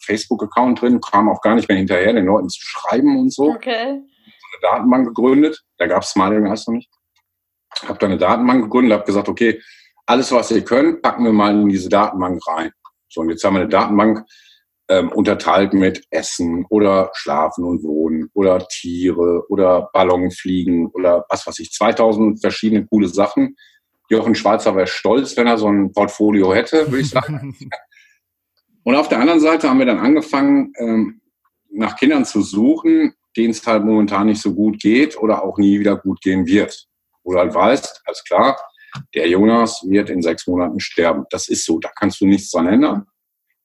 [0.00, 3.50] Facebook-Account drin, kam auch gar nicht mehr hinterher, den Leuten zu schreiben und so.
[3.50, 4.00] Okay.
[4.00, 5.62] So eine Datenbank gegründet.
[5.78, 6.90] Da gab es Smiling heißt noch nicht.
[7.86, 9.60] Habe da eine Datenbank gegründet, habe gesagt, okay,
[10.06, 12.70] alles, was ihr könnt, packen wir mal in diese Datenbank rein.
[13.08, 14.24] So, und jetzt haben wir eine Datenbank
[14.88, 21.58] ähm, unterteilt mit Essen oder Schlafen und Wohnen oder Tiere oder Ballonfliegen oder was weiß
[21.58, 23.56] ich, 2000 verschiedene coole Sachen.
[24.08, 27.56] Jochen Schweizer wäre stolz, wenn er so ein Portfolio hätte, würde ich sagen.
[28.86, 31.20] und auf der anderen Seite haben wir dann angefangen, ähm,
[31.72, 35.80] nach Kindern zu suchen, denen es halt momentan nicht so gut geht oder auch nie
[35.80, 36.86] wieder gut gehen wird.
[37.24, 38.56] Du halt weißt, alles klar,
[39.12, 41.24] der Jonas wird in sechs Monaten sterben.
[41.30, 43.06] Das ist so, da kannst du nichts dran ändern.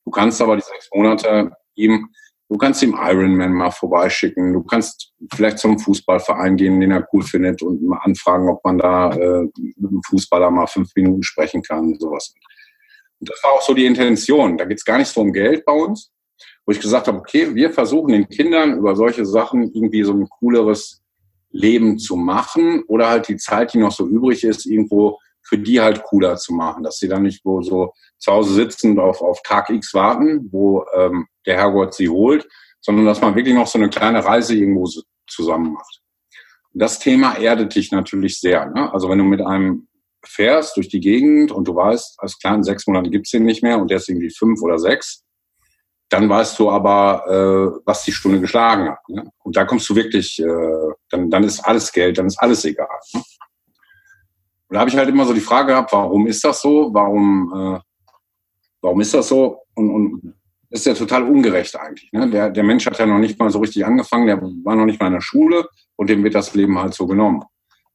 [0.06, 2.10] Du kannst aber die sechs Monate ihm,
[2.50, 7.22] du kannst ihm Ironman mal vorbeischicken, du kannst vielleicht zum Fußballverein gehen, den er cool
[7.22, 11.62] findet und mal anfragen, ob man da äh, mit dem Fußballer mal fünf Minuten sprechen
[11.62, 12.34] kann, sowas.
[13.22, 14.58] Und das war auch so die Intention.
[14.58, 16.12] Da geht es gar nicht so um Geld bei uns,
[16.66, 20.28] wo ich gesagt habe, okay, wir versuchen den Kindern über solche Sachen irgendwie so ein
[20.28, 21.02] cooleres
[21.52, 25.80] Leben zu machen oder halt die Zeit, die noch so übrig ist, irgendwo für die
[25.80, 29.22] halt cooler zu machen, dass sie dann nicht wo so zu Hause sitzen und auf,
[29.22, 32.48] auf Tag X warten, wo ähm, der Herrgott sie holt,
[32.80, 34.88] sondern dass man wirklich noch so eine kleine Reise irgendwo
[35.28, 36.02] zusammen macht.
[36.74, 38.68] Das Thema erdet dich natürlich sehr.
[38.68, 38.92] Ne?
[38.94, 39.88] Also wenn du mit einem
[40.26, 43.80] fährst durch die Gegend und du weißt, als kleinen sechs Monate gibt's den nicht mehr
[43.80, 45.24] und der ist irgendwie fünf oder sechs,
[46.10, 49.00] dann weißt du aber, äh, was die Stunde geschlagen hat.
[49.08, 49.32] Ne?
[49.44, 52.88] Und da kommst du wirklich, äh, dann, dann ist alles Geld, dann ist alles egal.
[53.14, 53.22] Ne?
[54.68, 56.94] Und da habe ich halt immer so die Frage gehabt, warum ist das so?
[56.94, 57.80] Warum, äh,
[58.82, 59.60] warum ist das so?
[59.76, 60.36] Und, und
[60.70, 62.12] ist ja total ungerecht eigentlich.
[62.12, 62.30] Ne?
[62.30, 65.00] Der, der Mensch hat ja noch nicht mal so richtig angefangen, der war noch nicht
[65.00, 67.44] mal in der Schule und dem wird das Leben halt so genommen.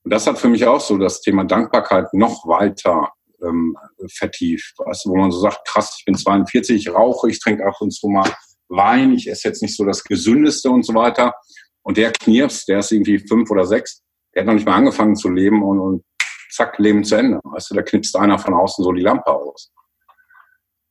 [0.07, 3.11] Und das hat für mich auch so das Thema Dankbarkeit noch weiter
[3.43, 3.77] ähm,
[4.17, 4.75] vertieft.
[4.79, 7.75] Weißt du, wo man so sagt, krass, ich bin 42, ich rauche, ich trinke ab
[7.81, 8.33] und zu mal
[8.69, 11.35] Wein, ich esse jetzt nicht so das Gesündeste und so weiter.
[11.83, 15.17] Und der Knirps, der ist irgendwie fünf oder sechs, der hat noch nicht mal angefangen
[15.17, 16.05] zu leben und, und
[16.53, 17.41] zack, Leben zu Ende.
[17.43, 19.73] Weißt du, da knipst einer von außen so die Lampe aus.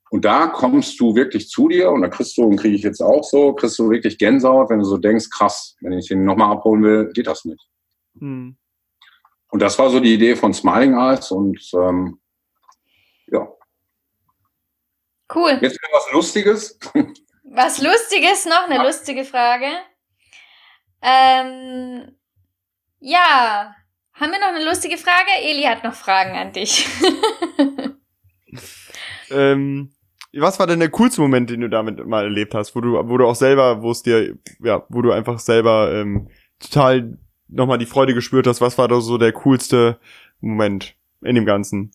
[0.10, 3.00] Und da kommst du wirklich zu dir und da kriegst du, und kriege ich jetzt
[3.00, 6.52] auch so, kriegst du wirklich Gänsehaut, wenn du so denkst, krass, wenn ich den nochmal
[6.52, 7.66] abholen will, geht das nicht.
[8.20, 8.58] Hm.
[9.56, 12.20] Und das war so die Idee von Smiling Eyes und ähm,
[13.28, 13.48] ja.
[15.34, 15.58] Cool.
[15.62, 16.78] Jetzt was Lustiges.
[17.46, 18.66] Was Lustiges noch?
[18.66, 18.84] Eine ja.
[18.84, 19.68] lustige Frage.
[21.02, 22.18] Ähm,
[23.00, 23.74] ja,
[24.12, 25.30] haben wir noch eine lustige Frage?
[25.42, 26.86] Eli hat noch Fragen an dich.
[29.32, 29.94] ähm,
[30.34, 33.18] was war denn der coolste Moment, den du damit mal erlebt hast, wo du, wo
[33.18, 36.28] du auch selber, wo es dir, ja, wo du einfach selber ähm,
[36.60, 38.62] total nochmal die Freude gespürt hast?
[38.62, 40.00] Was war da so der coolste
[40.42, 41.92] Moment in dem Ganzen?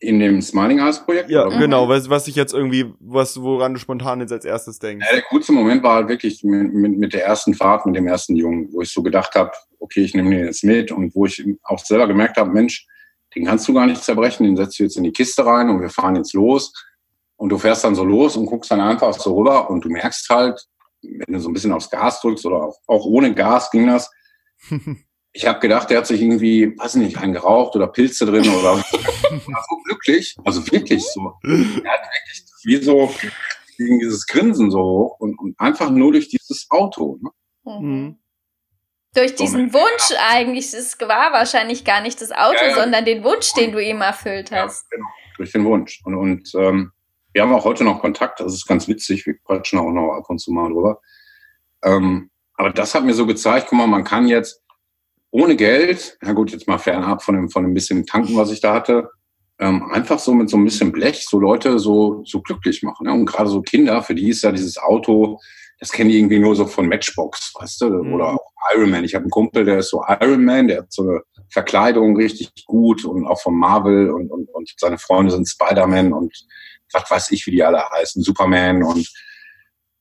[0.00, 1.30] In dem Smiling Eyes Projekt?
[1.30, 1.58] Ja, oder?
[1.58, 5.06] genau, was, was ich jetzt irgendwie, was, woran du spontan jetzt als erstes denkst.
[5.08, 8.06] Ja, der coolste Moment war halt wirklich mit, mit, mit der ersten Fahrt mit dem
[8.06, 11.26] ersten Jungen, wo ich so gedacht habe, okay, ich nehme den jetzt mit und wo
[11.26, 12.86] ich auch selber gemerkt habe, Mensch,
[13.34, 15.80] den kannst du gar nicht zerbrechen, den setzt du jetzt in die Kiste rein und
[15.80, 16.72] wir fahren jetzt los.
[17.36, 20.28] Und du fährst dann so los und guckst dann einfach so rüber und du merkst
[20.30, 20.66] halt,
[21.04, 24.10] wenn du so ein bisschen aufs Gas drückst oder auch, auch ohne Gas ging das,
[25.32, 29.64] ich habe gedacht, der hat sich irgendwie, weiß nicht, eingeraucht oder Pilze drin oder war
[29.68, 31.34] so glücklich, also wirklich so.
[31.42, 33.12] Er hat wirklich wie so
[33.76, 37.18] gegen dieses Grinsen so hoch und, und einfach nur durch dieses Auto.
[37.20, 37.30] Ne?
[37.64, 38.18] Mhm.
[39.14, 40.18] Durch diesen so, Wunsch ja.
[40.30, 42.74] eigentlich, es war wahrscheinlich gar nicht das Auto, ja, ja.
[42.74, 44.90] sondern den Wunsch, den du ihm erfüllt hast.
[44.90, 46.00] genau, durch den Wunsch.
[46.04, 46.92] Und, und ähm,
[47.34, 50.30] wir haben auch heute noch Kontakt, das ist ganz witzig, wir quatschen auch noch ab
[50.30, 51.00] und zu mal drüber.
[51.84, 54.62] Ähm, aber das hat mir so gezeigt, guck mal, man kann jetzt
[55.30, 58.60] ohne Geld, na gut, jetzt mal fernab von dem, von dem bisschen Tanken, was ich
[58.60, 59.10] da hatte,
[59.58, 63.06] ähm, einfach so mit so ein bisschen Blech so Leute so, so glücklich machen.
[63.06, 63.12] Ne?
[63.12, 65.40] Und gerade so Kinder, für die ist ja dieses Auto,
[65.80, 68.12] das kennen die irgendwie nur so von Matchbox, weißt du, Mhm.
[68.12, 69.04] oder auch Iron Man.
[69.04, 71.20] Ich habe einen Kumpel, der ist so Iron Man, der hat so eine
[71.50, 76.32] Verkleidung richtig gut und auch von Marvel und, und, und seine Freunde sind Spider-Man und
[76.94, 79.08] was weiß ich, wie die alle heißen, Superman und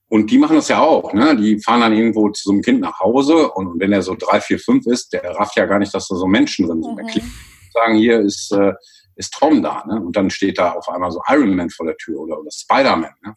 [0.10, 1.36] und die machen das ja auch, ne?
[1.36, 4.40] Die fahren dann irgendwo zu so einem Kind nach Hause und, wenn er so drei,
[4.40, 6.98] vier, fünf ist, der rafft ja gar nicht, dass da so Menschen drin sind.
[7.10, 7.26] Klickt
[7.74, 8.74] sagen, hier ist, äh,
[9.16, 10.00] ist Tom da, ne?
[10.00, 13.10] Und dann steht da auf einmal so Iron Man vor der Tür oder, oder Spider-Man,
[13.24, 13.34] ne?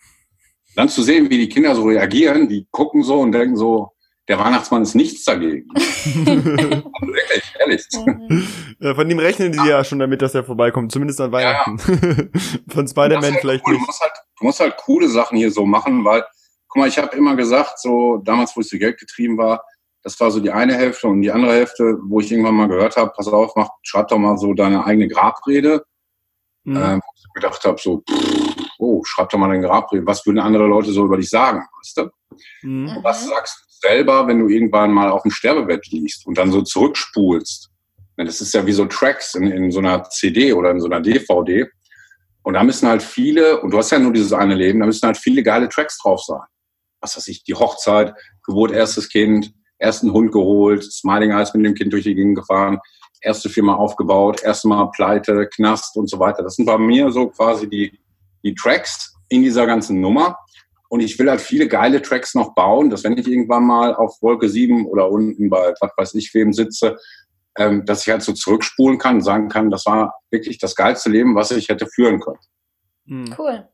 [0.74, 3.92] Dann zu sehen, wie die Kinder so reagieren, die gucken so und denken so,
[4.28, 5.68] der Weihnachtsmann ist nichts dagegen.
[5.74, 7.86] also wirklich, ehrlich.
[8.04, 8.46] Mhm.
[8.80, 11.78] Ja, von dem rechnen die ja schon damit, dass er vorbeikommt, zumindest an Weihnachten.
[12.68, 13.74] von Das Spider-Man halt vielleicht cool.
[13.74, 13.82] nicht.
[13.82, 16.24] Du musst, halt, du musst halt coole Sachen hier so machen, weil,
[16.68, 19.64] guck mal, ich habe immer gesagt, so damals, wo ich so Geld getrieben war,
[20.02, 22.96] das war so die eine Hälfte und die andere Hälfte, wo ich irgendwann mal gehört
[22.96, 25.84] habe, pass auf, mach, schreib doch mal so deine eigene Grabrede.
[26.64, 26.76] Mhm.
[26.76, 30.06] Ähm, wo ich gedacht habe, so, pff, oh, schreib doch mal deine Grabrede.
[30.06, 32.10] Was würden andere Leute so über dich sagen, weißt du?
[32.62, 32.98] Mhm.
[33.02, 36.62] Was sagst du selber, wenn du irgendwann mal auf dem Sterbebett liegst und dann so
[36.62, 37.70] zurückspulst?
[38.16, 40.86] Ja, Das ist ja wie so Tracks in, in so einer CD oder in so
[40.86, 41.66] einer DVD.
[42.42, 45.06] Und da müssen halt viele, und du hast ja nur dieses eine Leben, da müssen
[45.06, 46.42] halt viele geile Tracks drauf sein.
[47.00, 51.74] Was weiß ich, die Hochzeit, Geburt, erstes Kind, ersten Hund geholt, Smiling Eyes mit dem
[51.74, 52.78] Kind durch die Gegend gefahren,
[53.20, 56.42] erste Firma aufgebaut, erste Mal Pleite, Knast und so weiter.
[56.42, 57.98] Das sind bei mir so quasi die,
[58.42, 60.38] die Tracks in dieser ganzen Nummer.
[60.88, 64.20] Und ich will halt viele geile Tracks noch bauen, dass wenn ich irgendwann mal auf
[64.22, 66.96] Wolke 7 oder unten bei was weiß ich wem sitze,
[67.58, 71.10] ähm, dass ich halt so zurückspulen kann und sagen kann, das war wirklich das geilste
[71.10, 72.38] Leben, was ich hätte führen können.
[73.06, 73.34] Mhm.
[73.38, 73.68] Cool.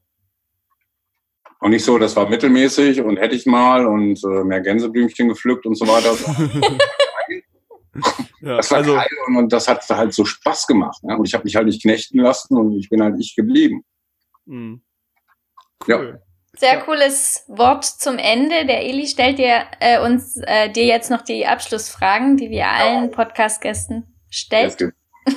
[1.61, 5.65] Und nicht so, das war mittelmäßig und hätte ich mal und äh, mehr Gänseblümchen gepflückt
[5.65, 6.17] und so weiter.
[8.41, 11.03] Ja, Das war also, geil und, und das hat halt so Spaß gemacht.
[11.05, 11.17] Ne?
[11.17, 13.85] Und ich habe mich halt nicht knechten lassen und ich bin halt ich geblieben.
[14.47, 14.83] mhm.
[15.87, 16.19] Ja.
[16.57, 16.81] Sehr Ja.
[16.81, 18.67] cooles Wort zum Ende.
[18.67, 23.11] Der Eli stellt dir äh, uns äh, dir jetzt noch die Abschlussfragen, die wir allen
[23.11, 24.93] Podcast-Gästen stellt.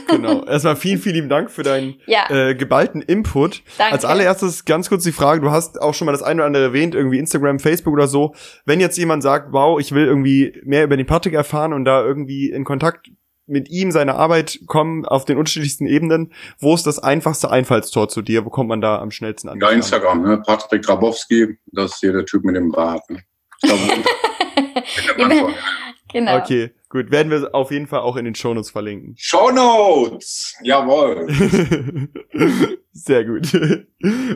[0.09, 0.43] Genau.
[0.45, 3.61] Erstmal vielen, vielen lieben Dank für deinen Ja, äh, geballten Input.
[3.77, 3.93] danke.
[3.93, 6.63] Als allererstes ganz kurz die Frage, du hast auch schon mal das eine oder andere
[6.63, 8.33] erwähnt, irgendwie Instagram, Facebook oder so.
[8.65, 12.03] Wenn jetzt jemand sagt, wow, ich will irgendwie mehr über den Patrick erfahren und da
[12.03, 13.09] irgendwie in Kontakt
[13.47, 18.21] mit ihm, seine Arbeit kommen auf den unterschiedlichsten Ebenen, wo ist das einfachste Einfallstor zu
[18.21, 18.45] dir?
[18.45, 19.59] Wo kommt man da am schnellsten an?
[19.59, 20.37] Ja, Instagram, ne?
[20.45, 23.07] Patrick Grabowski, das ist hier der Typ mit dem Bart.
[23.09, 23.23] Ne?
[23.61, 23.79] Glaube,
[26.11, 26.37] genau.
[26.37, 27.11] Okay, gut.
[27.11, 29.15] Werden wir auf jeden Fall auch in den Shownotes verlinken.
[29.17, 30.55] Show Notes!
[30.63, 31.27] Jawohl.
[32.91, 33.53] Sehr gut.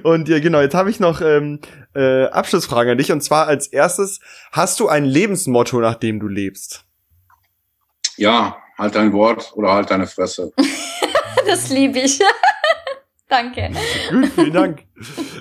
[0.04, 1.60] Und ja, genau, jetzt habe ich noch ähm,
[1.96, 3.12] äh, Abschlussfragen an dich.
[3.12, 4.20] Und zwar als erstes,
[4.52, 6.86] hast du ein Lebensmotto, nach dem du lebst?
[8.18, 10.52] Ja, halt dein Wort oder halt deine Fresse.
[11.46, 12.20] Das liebe ich.
[13.28, 13.72] danke.
[14.12, 14.84] Gut, vielen Dank.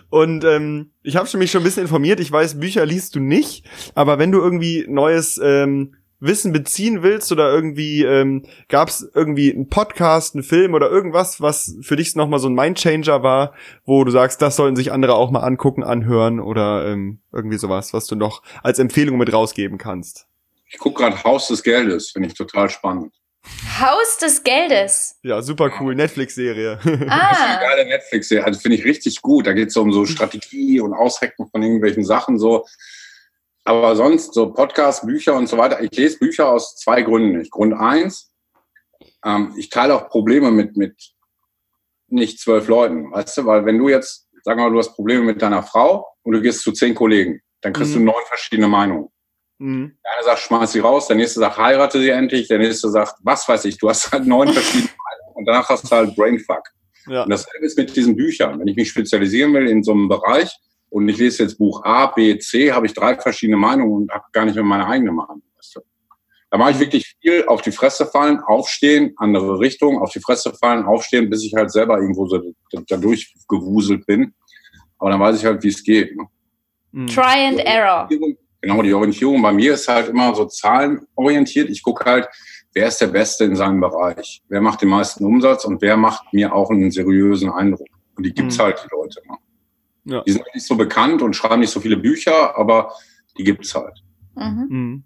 [0.09, 2.19] Und ähm, ich habe mich schon ein bisschen informiert.
[2.21, 7.31] Ich weiß, Bücher liest du nicht, aber wenn du irgendwie neues ähm, Wissen beziehen willst
[7.31, 12.17] oder irgendwie ähm, gab es irgendwie einen Podcast, einen Film oder irgendwas, was für dich
[12.17, 13.53] nochmal so ein Mindchanger war,
[13.85, 17.93] wo du sagst, das sollten sich andere auch mal angucken, anhören oder ähm, irgendwie sowas,
[17.93, 20.27] was du noch als Empfehlung mit rausgeben kannst.
[20.71, 23.13] Ich gucke gerade Haus des Geldes, finde ich total spannend.
[23.81, 25.19] Haus des Geldes.
[25.23, 26.77] Ja, super cool, Netflix-Serie.
[26.83, 29.47] Das ist eine Ah, geile Netflix-Serie, also finde ich richtig gut.
[29.47, 32.67] Da geht es um so Strategie und Aushacken von irgendwelchen Sachen so.
[33.65, 35.81] Aber sonst so Podcasts, Bücher und so weiter.
[35.83, 37.51] Ich lese Bücher aus zwei Gründen nicht.
[37.51, 38.33] Grund eins,
[39.25, 40.97] ähm, ich teile auch Probleme mit, mit
[42.09, 43.47] nicht zwölf Leuten, weißt du?
[43.47, 46.41] Weil wenn du jetzt, sagen wir mal, du hast Probleme mit deiner Frau und du
[46.41, 47.99] gehst zu zehn Kollegen, dann kriegst Mhm.
[48.01, 49.09] du neun verschiedene Meinungen.
[49.59, 49.97] Mhm.
[50.05, 53.15] Der eine sagt, schmeiß sie raus, der nächste sagt, heirate sie endlich, der nächste sagt,
[53.23, 56.63] was weiß ich, du hast halt neun verschiedene Meinungen und danach hast du halt Brainfuck.
[57.07, 57.23] Ja.
[57.25, 58.59] Und dasselbe ist mit diesen Büchern.
[58.59, 60.51] Wenn ich mich spezialisieren will in so einem Bereich
[60.91, 64.25] und ich lese jetzt Buch A, B, C, habe ich drei verschiedene Meinungen und habe
[64.33, 65.43] gar nicht mehr meine eigene Meinung.
[65.57, 65.81] Weißt du?
[66.51, 70.53] Da mache ich wirklich viel auf die Fresse fallen, aufstehen, andere Richtung, auf die Fresse
[70.55, 72.41] fallen, aufstehen, bis ich halt selber irgendwo so
[72.89, 74.35] da durchgewuselt bin.
[74.99, 76.17] Aber dann weiß ich halt, wie es geht.
[76.17, 76.27] Ne?
[76.93, 77.07] Mhm.
[77.07, 78.09] Try and Error.
[78.61, 81.71] Genau, die Orientierung bei mir ist halt immer so zahlenorientiert.
[81.71, 82.29] Ich gucke halt,
[82.75, 84.43] wer ist der Beste in seinem Bereich?
[84.49, 87.87] Wer macht den meisten Umsatz und wer macht mir auch einen seriösen Eindruck?
[88.17, 88.63] Und die gibt's Mhm.
[88.63, 89.21] halt, die Leute.
[89.29, 90.15] Ne?
[90.15, 90.23] Ja.
[90.27, 92.93] Die sind nicht so bekannt und schreiben nicht so viele Bücher, aber
[93.37, 94.03] die gibt's halt.
[94.35, 94.67] Mhm.
[94.69, 95.03] Mhm.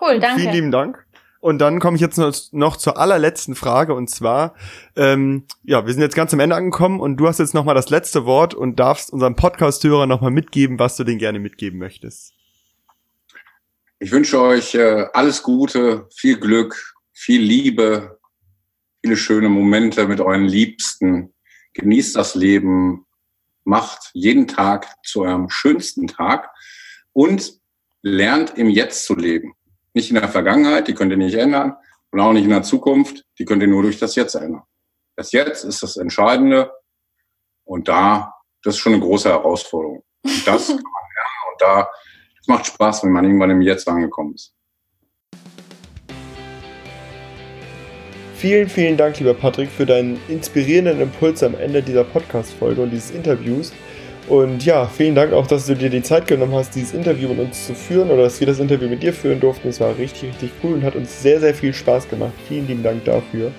[0.00, 0.40] Cool, danke.
[0.40, 1.04] Vielen lieben Dank.
[1.40, 4.54] Und dann komme ich jetzt noch, noch zur allerletzten Frage und zwar,
[4.94, 7.88] ähm, ja, wir sind jetzt ganz am Ende angekommen und du hast jetzt nochmal das
[7.88, 12.34] letzte Wort und darfst unserem Podcast-Hörer nochmal mitgeben, was du denen gerne mitgeben möchtest.
[14.02, 18.18] Ich wünsche euch äh, alles Gute, viel Glück, viel Liebe,
[19.02, 21.34] viele schöne Momente mit euren Liebsten.
[21.74, 23.06] Genießt das Leben,
[23.64, 26.50] macht jeden Tag zu eurem schönsten Tag.
[27.12, 27.60] Und
[28.02, 29.54] lernt im Jetzt zu leben.
[29.92, 31.76] Nicht in der Vergangenheit, die könnt ihr nicht ändern,
[32.10, 34.62] und auch nicht in der Zukunft, die könnt ihr nur durch das Jetzt ändern.
[35.16, 36.72] Das Jetzt ist das Entscheidende
[37.64, 40.02] und da, das ist schon eine große Herausforderung.
[40.24, 40.82] Und das kann man
[41.14, 41.90] lernen und da,
[42.50, 44.52] macht Spaß, wenn man irgendwann im Jetzt angekommen ist.
[48.34, 53.12] Vielen, vielen Dank, lieber Patrick, für deinen inspirierenden Impuls am Ende dieser Podcast-Folge und dieses
[53.12, 53.72] Interviews.
[54.28, 57.38] Und ja, vielen Dank auch, dass du dir die Zeit genommen hast, dieses Interview mit
[57.38, 59.68] uns zu führen oder dass wir das Interview mit dir führen durften.
[59.68, 62.32] Es war richtig, richtig cool und hat uns sehr, sehr viel Spaß gemacht.
[62.48, 63.52] Vielen lieben Dank dafür.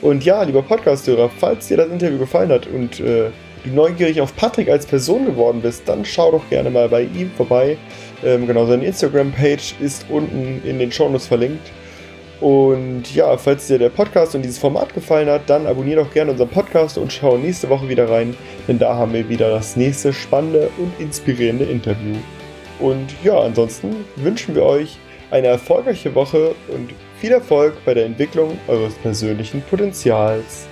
[0.00, 3.30] Und ja, lieber Podcast-Hörer, falls dir das Interview gefallen hat und äh,
[3.64, 7.30] du neugierig auf Patrick als Person geworden bist, dann schau doch gerne mal bei ihm
[7.36, 7.76] vorbei.
[8.24, 11.70] Ähm, genau, seine Instagram-Page ist unten in den Shownotes verlinkt.
[12.40, 16.30] Und ja, falls dir der Podcast und dieses Format gefallen hat, dann abonniere doch gerne
[16.30, 18.36] unseren Podcast und schau nächste Woche wieder rein,
[18.68, 22.14] denn da haben wir wieder das nächste spannende und inspirierende Interview.
[22.78, 24.98] Und ja, ansonsten wünschen wir euch
[25.32, 30.67] eine erfolgreiche Woche und viel Erfolg bei der Entwicklung eures persönlichen Potenzials.